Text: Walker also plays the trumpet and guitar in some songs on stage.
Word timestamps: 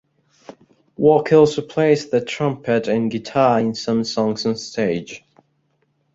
Walker 0.97 1.35
also 1.35 1.61
plays 1.61 2.09
the 2.09 2.25
trumpet 2.25 2.87
and 2.87 3.11
guitar 3.11 3.59
in 3.59 3.75
some 3.75 4.03
songs 4.03 4.47
on 4.47 4.55
stage. 4.55 5.23